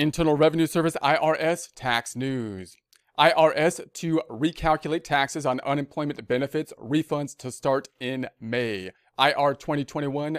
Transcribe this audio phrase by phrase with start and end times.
[0.00, 2.74] Internal Revenue Service IRS tax news.
[3.18, 8.92] IRS to recalculate taxes on unemployment benefits refunds to start in May.
[9.18, 10.38] IR 2021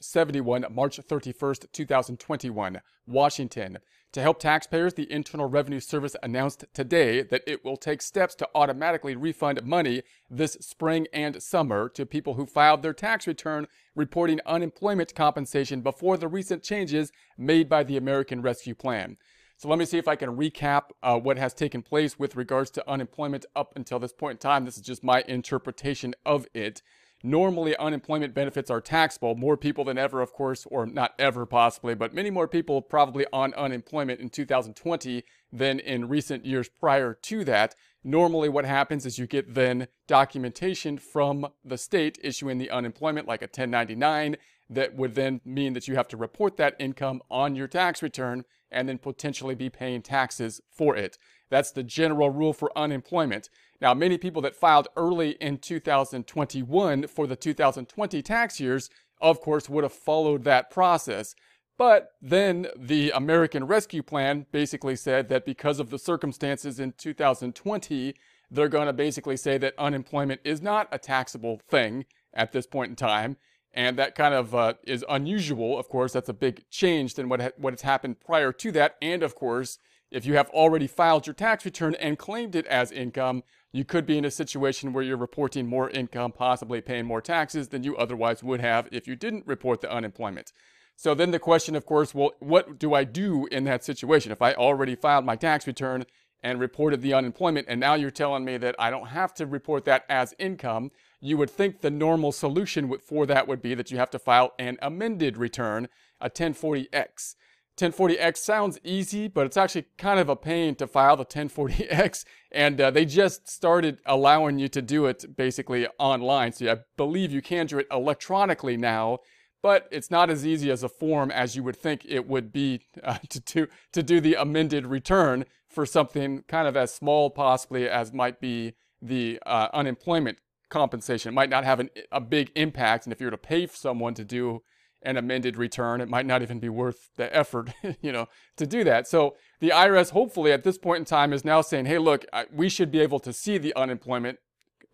[0.00, 3.80] 71, March 31st, 2021, Washington.
[4.12, 8.48] To help taxpayers, the Internal Revenue Service announced today that it will take steps to
[8.54, 14.38] automatically refund money this spring and summer to people who filed their tax return reporting
[14.44, 19.16] unemployment compensation before the recent changes made by the American Rescue Plan.
[19.56, 22.70] So let me see if I can recap uh, what has taken place with regards
[22.72, 24.66] to unemployment up until this point in time.
[24.66, 26.82] This is just my interpretation of it.
[27.22, 29.36] Normally, unemployment benefits are taxable.
[29.36, 33.26] More people than ever, of course, or not ever possibly, but many more people probably
[33.32, 37.76] on unemployment in 2020 than in recent years prior to that.
[38.02, 43.42] Normally, what happens is you get then documentation from the state issuing the unemployment, like
[43.42, 44.36] a 1099,
[44.68, 48.44] that would then mean that you have to report that income on your tax return
[48.70, 51.18] and then potentially be paying taxes for it.
[51.50, 53.50] That's the general rule for unemployment.
[53.82, 58.88] Now, many people that filed early in 2021 for the 2020 tax years,
[59.20, 61.34] of course, would have followed that process.
[61.76, 68.14] But then the American Rescue Plan basically said that because of the circumstances in 2020,
[68.52, 72.90] they're going to basically say that unemployment is not a taxable thing at this point
[72.90, 73.36] in time.
[73.74, 75.76] And that kind of uh, is unusual.
[75.76, 78.94] Of course, that's a big change than what, ha- what has happened prior to that.
[79.02, 79.80] And of course,
[80.12, 84.04] if you have already filed your tax return and claimed it as income, you could
[84.04, 87.96] be in a situation where you're reporting more income, possibly paying more taxes than you
[87.96, 90.52] otherwise would have if you didn't report the unemployment.
[90.96, 94.30] So then the question, of course, well, what do I do in that situation?
[94.30, 96.04] If I already filed my tax return
[96.42, 99.86] and reported the unemployment, and now you're telling me that I don't have to report
[99.86, 103.96] that as income, you would think the normal solution for that would be that you
[103.96, 105.88] have to file an amended return,
[106.20, 107.36] a 1040X.
[107.76, 112.24] 1040X sounds easy, but it's actually kind of a pain to file the 1040X.
[112.50, 116.52] And uh, they just started allowing you to do it basically online.
[116.52, 119.20] So I believe you can do it electronically now,
[119.62, 122.80] but it's not as easy as a form as you would think it would be
[123.02, 127.88] uh, to, do, to do the amended return for something kind of as small possibly
[127.88, 131.30] as might be the uh, unemployment compensation.
[131.30, 133.06] It might not have an, a big impact.
[133.06, 134.62] And if you were to pay someone to do
[135.04, 136.00] an amended return.
[136.00, 137.70] It might not even be worth the effort,
[138.00, 139.06] you know, to do that.
[139.06, 142.68] So the IRS, hopefully, at this point in time, is now saying, "Hey, look, we
[142.68, 144.38] should be able to see the unemployment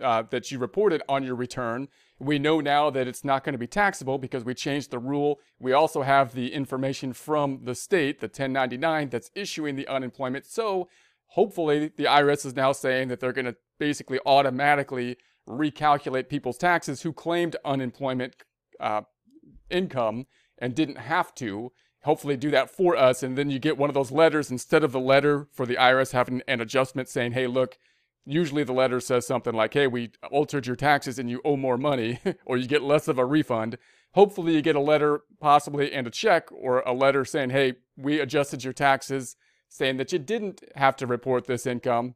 [0.03, 1.89] uh, that you reported on your return.
[2.19, 5.41] We know now that it's not going to be taxable because we changed the rule.
[5.59, 10.47] We also have the information from the state, the 1099, that's issuing the unemployment.
[10.47, 10.89] So
[11.29, 15.17] hopefully, the IRS is now saying that they're going to basically automatically
[15.49, 18.37] recalculate people's taxes who claimed unemployment."
[18.81, 19.03] Uh,
[19.71, 20.27] income
[20.59, 23.23] and didn't have to hopefully do that for us.
[23.23, 26.13] And then you get one of those letters instead of the letter for the IRS
[26.13, 27.79] having an adjustment saying, hey, look,
[28.25, 31.79] usually the letter says something like, hey, we altered your taxes and you owe more
[31.79, 33.79] money, or you get less of a refund.
[34.15, 38.21] Hopefully, you get a letter, possibly, and a check, or a letter saying, hey, we
[38.21, 39.37] adjusted your taxes,
[39.69, 42.15] saying that you didn't have to report this income.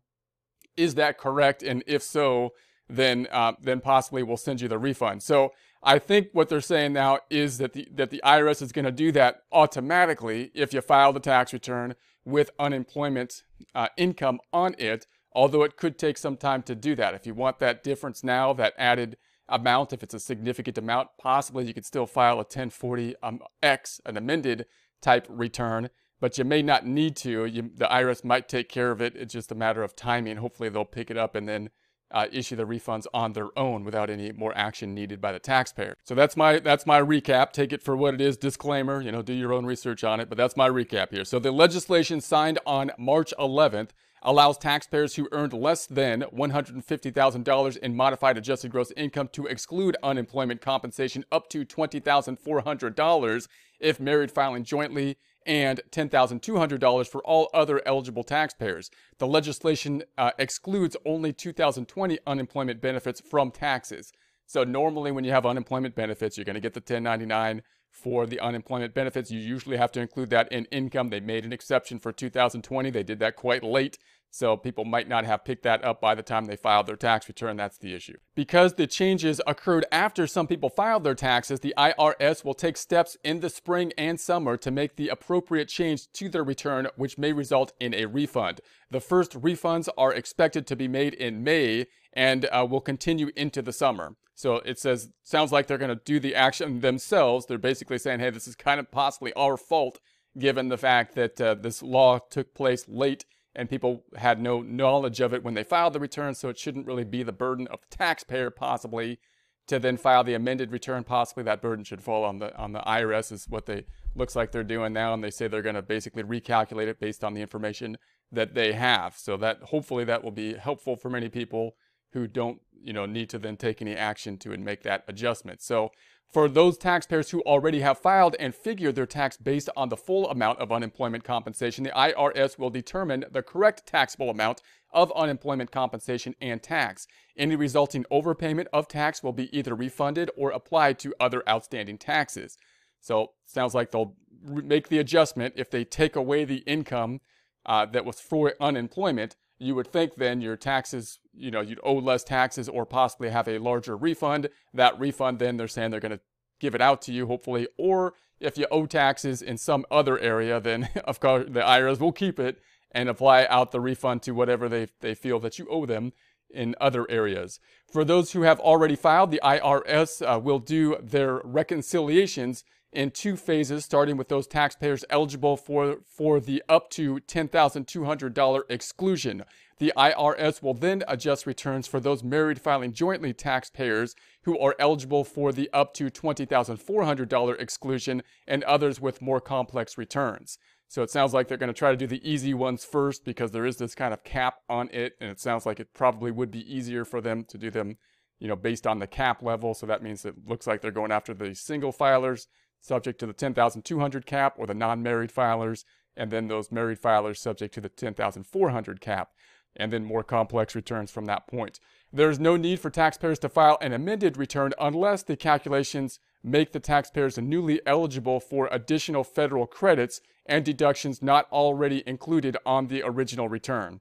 [0.77, 1.63] Is that correct?
[1.63, 2.55] And if so,
[2.89, 5.23] then uh, then possibly we'll send you the refund.
[5.23, 5.53] So
[5.83, 8.93] I think what they're saying now is that the that the IRS is going to
[8.93, 11.95] do that automatically if you file the tax return
[12.25, 13.43] with unemployment
[13.75, 15.07] uh, income on it.
[15.35, 17.15] Although it could take some time to do that.
[17.15, 19.17] If you want that difference now, that added
[19.49, 23.99] amount, if it's a significant amount, possibly you could still file a 1040 um, X,
[24.05, 24.67] an amended
[25.01, 25.89] type return,
[26.21, 27.47] but you may not need to.
[27.47, 29.17] You, the IRS might take care of it.
[29.17, 30.37] It's just a matter of timing.
[30.37, 31.71] Hopefully they'll pick it up and then
[32.13, 35.97] uh, issue the refunds on their own without any more action needed by the taxpayer.
[36.05, 37.53] So that's my that's my recap.
[37.53, 38.37] Take it for what it is.
[38.37, 41.25] Disclaimer, you know, do your own research on it, but that's my recap here.
[41.25, 43.91] So the legislation signed on March 11th
[44.23, 50.61] allows taxpayers who earned less than $150,000 in modified adjusted gross income to exclude unemployment
[50.61, 53.49] compensation up to $20,400
[53.81, 58.91] if married filing jointly and $10,200 for all other eligible taxpayers.
[59.19, 64.13] The legislation uh, excludes only 2020 unemployment benefits from taxes.
[64.47, 68.41] So normally when you have unemployment benefits, you're going to get the 1099 for the
[68.41, 69.31] unemployment benefits.
[69.31, 71.11] You usually have to include that in income.
[71.11, 72.91] They made an exception for 2020.
[72.91, 73.99] They did that quite late.
[74.35, 77.29] So people might not have picked that up by the time they filed their tax
[77.29, 77.59] return.
[77.59, 78.17] That's the issue.
[78.35, 83.19] Because the changes occurred after some people filed their taxes, the IRS will take steps
[83.23, 87.35] in the spring and summer to make the appropriate change to their return, which may
[87.35, 88.63] result in a refund.
[88.91, 93.61] The first refunds are expected to be made in May and uh, will continue into
[93.61, 94.17] the summer.
[94.35, 97.45] So it says, sounds like they're going to do the action themselves.
[97.45, 100.01] They're basically saying, hey, this is kind of possibly our fault
[100.39, 105.21] given the fact that uh, this law took place late and people had no knowledge
[105.21, 107.81] of it when they filed the return, so it shouldn't really be the burden of
[107.81, 109.19] the taxpayer possibly
[109.67, 111.05] to then file the amended return.
[111.05, 113.85] Possibly that burden should fall on the on the IRS is what they
[114.15, 117.23] looks like they're doing now, and they say they're going to basically recalculate it based
[117.23, 117.97] on the information
[118.31, 119.17] that they have.
[119.17, 121.77] So that hopefully that will be helpful for many people
[122.13, 125.63] who don't you know need to then take any action to and make that adjustment.
[125.63, 125.91] So
[126.33, 130.31] for those taxpayers who already have filed and figured their tax based on the full
[130.31, 134.63] amount of unemployment compensation, the IRS will determine the correct taxable amount
[134.93, 137.07] of unemployment compensation and tax.
[137.37, 142.57] Any resulting overpayment of tax will be either refunded or applied to other outstanding taxes.
[143.01, 147.21] So, sounds like they'll make the adjustment if they take away the income
[147.67, 149.37] uh, that was for unemployment.
[149.63, 153.47] You would think then your taxes, you know, you'd owe less taxes or possibly have
[153.47, 154.49] a larger refund.
[154.75, 156.21] That refund, then they're saying they're going to
[156.59, 157.69] give it out to you, hopefully.
[157.79, 162.13] Or if you owe taxes in some other area, then of course the IRS will
[162.13, 162.61] keep it
[162.91, 166.13] and apply out the refund to whatever they, they feel that you owe them
[166.51, 167.61] in other areas.
[167.91, 173.37] For those who have already filed, the IRS uh, will do their reconciliations in two
[173.37, 179.45] phases, starting with those taxpayers eligible for, for the up to $10,200 exclusion.
[179.79, 185.25] The IRS will then adjust returns for those married filing jointly taxpayers who are eligible
[185.25, 190.59] for the up to $20,400 exclusion and others with more complex returns.
[190.93, 193.51] So it sounds like they're going to try to do the easy ones first because
[193.51, 196.51] there is this kind of cap on it, and it sounds like it probably would
[196.51, 197.97] be easier for them to do them,
[198.39, 199.73] you know, based on the cap level.
[199.73, 202.47] So that means it looks like they're going after the single filers
[202.83, 205.85] subject to the 10,200 cap or the non-married filers,
[206.17, 209.31] and then those married filers subject to the 10,400 cap,
[209.77, 211.81] and then more complex returns from that point.
[212.13, 216.73] There is no need for taxpayers to file an amended return unless the calculations make
[216.73, 223.03] the taxpayers newly eligible for additional federal credits and deductions not already included on the
[223.03, 224.01] original return.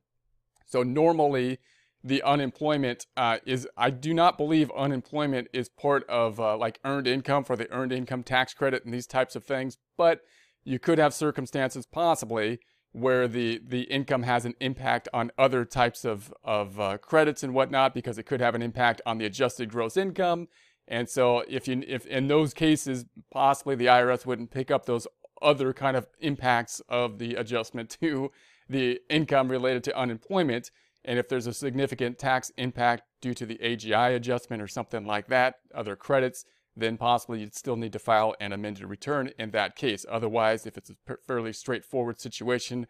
[0.66, 1.60] So normally,
[2.04, 7.08] the unemployment uh, is I do not believe unemployment is part of uh, like earned
[7.08, 9.78] income for the earned income tax credit and these types of things.
[9.98, 10.22] But
[10.64, 12.60] you could have circumstances possibly
[12.92, 17.54] where the the income has an impact on other types of of uh, credits and
[17.54, 20.48] whatnot because it could have an impact on the adjusted gross income.
[20.88, 25.08] And so if you if in those cases possibly the IRS wouldn't pick up those
[25.42, 28.32] other kind of impacts of the adjustment to
[28.68, 30.72] the income related to unemployment
[31.04, 35.28] and if there's a significant tax impact due to the AGI adjustment or something like
[35.28, 36.46] that, other credits,
[36.76, 40.06] then possibly you'd still need to file an amended return in that case.
[40.10, 42.88] Otherwise, if it's a fairly straightforward situation,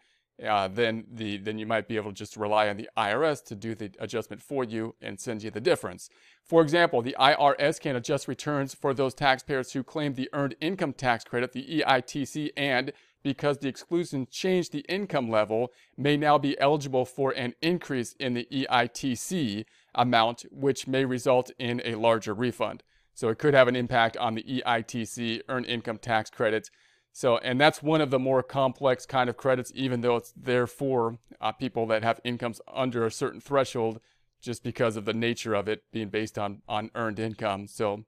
[0.47, 3.55] uh, then the then you might be able to just rely on the IRS to
[3.55, 6.09] do the adjustment for you and send you the difference.
[6.43, 10.93] For example, the IRS can adjust returns for those taxpayers who claim the earned income
[10.93, 12.91] tax credit, the EITC, and
[13.23, 18.33] because the exclusion changed the income level, may now be eligible for an increase in
[18.33, 22.83] the EITC amount, which may result in a larger refund.
[23.13, 26.71] So it could have an impact on the EITC, earned income tax credits.
[27.13, 30.65] So, and that's one of the more complex kind of credits, even though it's there
[30.65, 34.00] for uh, people that have incomes under a certain threshold,
[34.41, 37.67] just because of the nature of it being based on on earned income.
[37.67, 38.06] So,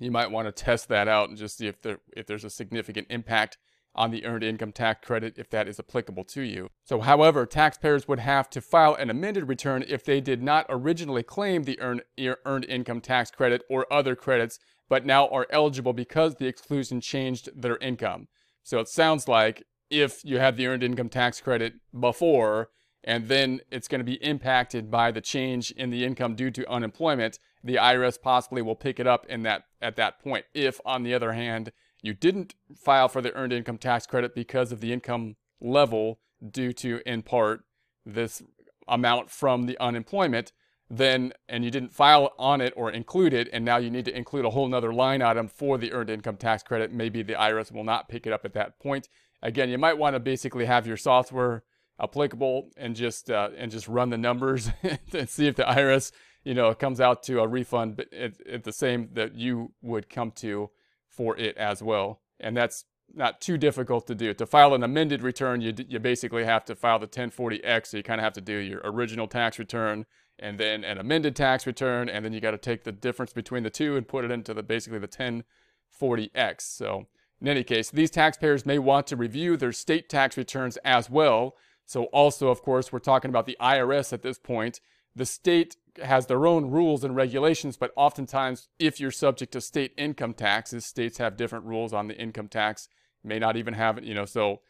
[0.00, 2.50] you might want to test that out and just see if there if there's a
[2.50, 3.58] significant impact
[3.94, 6.68] on the earned income tax credit if that is applicable to you.
[6.84, 11.22] So, however, taxpayers would have to file an amended return if they did not originally
[11.22, 12.02] claim the earned,
[12.44, 17.50] earned income tax credit or other credits, but now are eligible because the exclusion changed
[17.54, 18.28] their income.
[18.62, 22.70] So, it sounds like if you had the earned income tax credit before,
[23.04, 26.70] and then it's going to be impacted by the change in the income due to
[26.70, 30.46] unemployment, the IRS possibly will pick it up in that at that point.
[30.54, 34.72] If, on the other hand, you didn't file for the earned income tax credit because
[34.72, 36.18] of the income level
[36.50, 37.64] due to, in part,
[38.04, 38.42] this
[38.88, 40.52] amount from the unemployment,
[40.90, 44.16] then, and you didn't file on it or include it, and now you need to
[44.16, 47.72] include a whole nother line item for the earned income tax credit, maybe the IRS
[47.72, 49.08] will not pick it up at that point.
[49.40, 51.62] Again, you might want to basically have your software
[52.00, 54.70] applicable and just uh, and just run the numbers
[55.12, 56.10] and see if the IRS
[56.44, 60.30] you know comes out to a refund at, at the same that you would come
[60.32, 60.70] to
[61.12, 62.20] for it as well.
[62.40, 64.32] And that's not too difficult to do.
[64.34, 67.86] To file an amended return, you, you basically have to file the 1040X.
[67.86, 70.06] So you kind of have to do your original tax return
[70.38, 72.08] and then an amended tax return.
[72.08, 74.54] And then you got to take the difference between the two and put it into
[74.54, 76.62] the basically the 1040X.
[76.62, 77.06] So
[77.40, 81.54] in any case, these taxpayers may want to review their state tax returns as well.
[81.84, 84.80] So also, of course, we're talking about the IRS at this point.
[85.14, 89.92] The state has their own rules and regulations, but oftentimes, if you're subject to state
[89.96, 92.88] income taxes, states have different rules on the income tax
[93.24, 94.60] may not even have it, you know, so,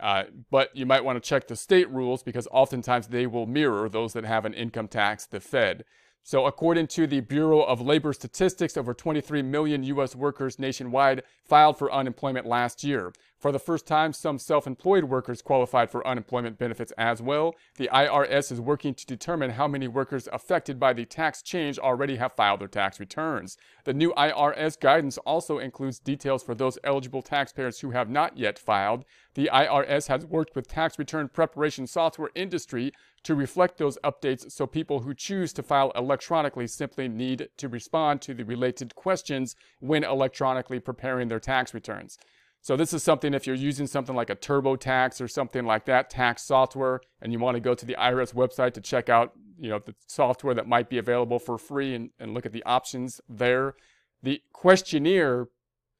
[0.00, 3.88] uh, but you might want to check the state rules because oftentimes they will mirror
[3.88, 5.84] those that have an income tax, the Fed.
[6.24, 10.14] So, according to the Bureau of Labor Statistics, over 23 million U.S.
[10.14, 13.12] workers nationwide filed for unemployment last year.
[13.42, 17.56] For the first time, some self employed workers qualified for unemployment benefits as well.
[17.74, 22.18] The IRS is working to determine how many workers affected by the tax change already
[22.18, 23.58] have filed their tax returns.
[23.82, 28.60] The new IRS guidance also includes details for those eligible taxpayers who have not yet
[28.60, 29.04] filed.
[29.34, 32.92] The IRS has worked with tax return preparation software industry
[33.24, 38.22] to reflect those updates so people who choose to file electronically simply need to respond
[38.22, 42.18] to the related questions when electronically preparing their tax returns.
[42.62, 46.08] So this is something if you're using something like a TurboTax or something like that
[46.08, 49.68] tax software and you want to go to the IRS website to check out, you
[49.68, 53.20] know, the software that might be available for free and, and look at the options
[53.28, 53.74] there.
[54.22, 55.48] The questionnaire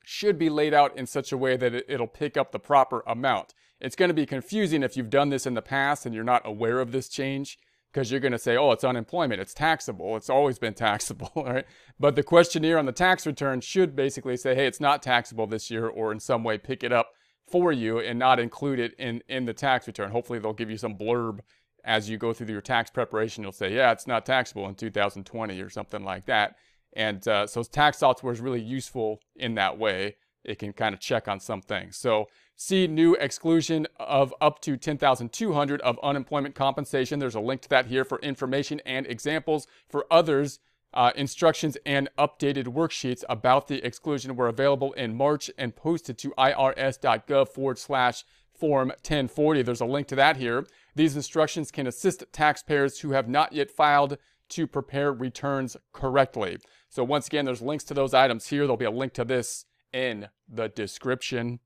[0.05, 3.03] should be laid out in such a way that it, it'll pick up the proper
[3.09, 3.55] amount.
[3.81, 6.47] It's going to be confusing if you've done this in the past and you're not
[6.47, 7.59] aware of this change
[7.93, 11.67] because you're going to say, oh, it's unemployment, it's taxable, it's always been taxable, right?
[12.01, 15.71] But the questionnaire on the tax return should basically say, hey, it's not taxable this
[15.71, 17.11] year, or in some way pick it up
[17.51, 20.11] for you and not include it in, in the tax return.
[20.11, 21.41] Hopefully, they'll give you some blurb
[21.85, 23.43] as you go through your tax preparation.
[23.43, 26.57] You'll say, yeah, it's not taxable in 2020 or something like that.
[26.95, 30.17] And uh, so tax software is really useful in that way.
[30.45, 31.97] It can kind of check on some things.
[31.97, 32.27] So
[32.63, 37.19] see new exclusion of up to 10,200 of unemployment compensation.
[37.19, 39.67] There's a link to that here for information and examples.
[39.89, 40.61] For others,
[40.95, 46.31] uh, instructions and updated worksheets about the exclusion were available in March and posted to
[46.39, 49.63] irs.gov forward slash form 1040.
[49.63, 50.67] There's a link to that here.
[50.95, 54.19] These instructions can assist taxpayers who have not yet filed
[54.51, 56.59] to prepare returns correctly.
[56.91, 58.63] So once again, there's links to those items here.
[58.63, 61.59] There'll be a link to this in the description.